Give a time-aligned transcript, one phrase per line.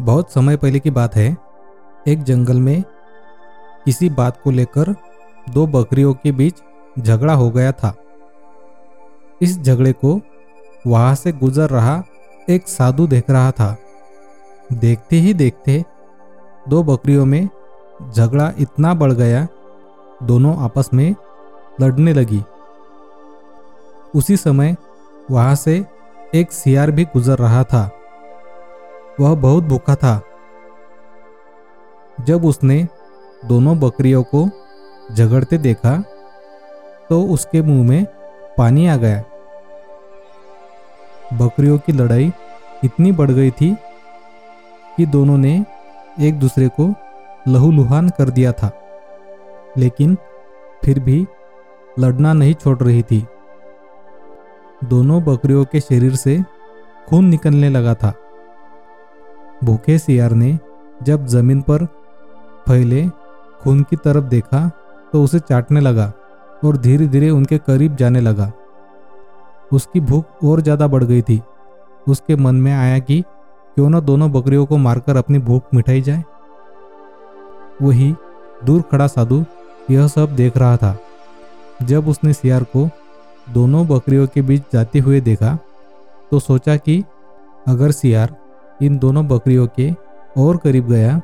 [0.00, 1.36] बहुत समय पहले की बात है।
[2.08, 2.82] एक जंगल में
[3.84, 4.94] किसी बात को लेकर
[5.50, 6.54] दो बकरियों के बीच
[6.98, 7.94] झगड़ा हो गया था।
[9.42, 10.20] इस झगड़े को
[10.86, 12.02] वहाँ से गुजर रहा
[12.50, 13.76] एक साधु देख रहा था।
[14.72, 15.84] देखते ही देखते
[16.68, 17.48] दो बकरियों में
[18.12, 19.46] झगड़ा इतना बढ़ गया,
[20.22, 21.14] दोनों आपस में
[21.80, 22.42] लड़ने लगी।
[24.14, 24.76] उसी समय
[25.30, 25.86] वहाँ से
[26.34, 27.90] एक सियार भी गुजर रहा था।
[29.20, 30.20] वह बहुत भूखा था।
[32.18, 32.86] जब उसने
[33.42, 34.48] दोनों बकरियों को
[35.14, 35.96] झगड़ते देखा
[37.10, 38.04] तो उसके मुँह में
[38.58, 39.22] पानी आ गया।
[41.34, 42.32] बकरियों की लड़ाई
[42.84, 43.74] इतनी बढ़ गई थी
[44.96, 45.54] कि दोनों ने
[46.20, 46.88] एक दूसरे को
[47.48, 48.70] लहूलुहान कर दिया था,
[49.76, 50.16] लेकिन
[50.84, 51.26] फिर भी
[51.96, 53.26] लड़ना नहीं छोड़ रही थी।
[54.84, 56.42] दोनों बकरियों के शरीर से
[57.08, 58.12] खून निकलने लगा था।
[59.62, 60.58] भूखे सियार ने
[61.02, 61.84] जब ज़मीन पर
[62.66, 63.06] फैले
[63.62, 64.68] खून की तरफ़ देखा
[65.12, 66.12] तो उसे चाटने लगा
[66.64, 68.50] और धीरे धीरे उनके करीब जाने लगा।
[69.72, 71.40] उसकी भूख और ज़्यादा बढ़ गई थी।
[72.06, 73.20] उसके मन में आया कि
[73.76, 76.22] क्यों न दोनों बकरियों को मारकर अपनी भूख मिटाई जाए।
[77.82, 78.14] वही
[78.64, 79.44] दूर खड़ा साधु
[79.90, 80.96] यह सब देख रहा था।
[81.82, 82.88] जब उसने सियार को
[83.46, 85.58] दोनों बकरियों के बीच जाते हुए देखा
[86.30, 87.02] तो सोचा कि
[87.68, 88.36] अगर सियार
[88.82, 89.90] इन दोनों बकरियों के
[90.36, 91.18] और करीब गया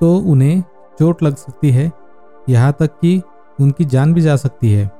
[0.00, 0.62] तो उन्हें
[0.98, 1.90] चोट लग सकती है,
[2.48, 3.20] यहाँ तक कि
[3.58, 4.90] उनकी जान भी जा सकती है।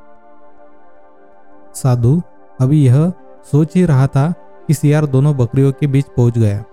[1.75, 2.21] साधु,
[2.61, 3.13] अभी यह
[3.53, 4.33] सोच ही रहा था
[4.69, 6.65] कि सियार दोनों बकरियों के बीच पहुँच गया।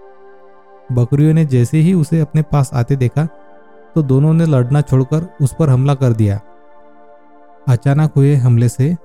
[0.91, 3.25] बकरियों ने जैसे ही उसे अपने पास आते देखा
[3.95, 6.39] तो दोनों ने लड़ना छोड़कर उस पर हमला कर दिया।
[7.67, 8.95] अचानक हुए हमले से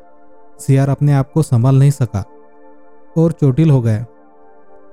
[0.61, 2.25] सियार अपने आप को संभाल नहीं सका
[3.17, 4.05] और चोटिल हो गया।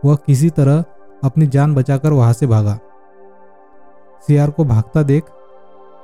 [0.05, 0.83] वह किसी तरह
[1.23, 2.79] अपनी जान बचाकर वहाँ से भागा।
[4.27, 5.23] सियार को भागता देख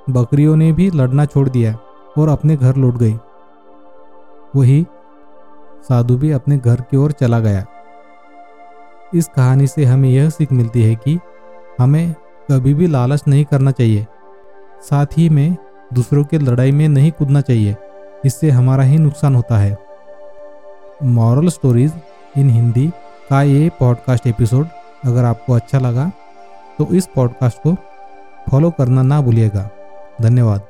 [0.09, 1.78] बकरियों ने भी लड़ना छोड़ दिया
[2.18, 3.19] और अपने घर लौट गई।
[4.56, 4.85] वही
[5.90, 7.66] साधु भी अपने घर की ओर चला गया।
[9.16, 11.19] इस कहानी से हमें यह सीख मिलती है कि
[11.79, 12.13] हमें
[12.51, 14.07] कभी भी लालच नहीं करना चाहिए।
[14.81, 15.57] साथ ही में
[15.94, 17.75] दूसरों के लड़ाई में नहीं कूदना चाहिए।
[18.25, 19.78] इससे हमारा ही नुकसान होता है।
[21.03, 21.94] मॉरल स्टोरीज
[22.38, 22.91] इन हिंदी
[23.33, 24.67] का ये पॉडकास्ट एपिसोड
[25.05, 26.11] अगर आपको अच्छा लगा
[26.77, 27.73] तो इस पॉडकास्ट को
[28.49, 29.69] फॉलो करना ना भूलिएगा।
[30.21, 30.61] धन्यवाद।